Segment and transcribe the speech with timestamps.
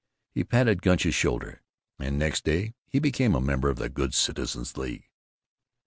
[0.31, 1.61] He patted Gunch's shoulder,
[1.99, 5.11] and next day he became a member of the Good Citizens' League.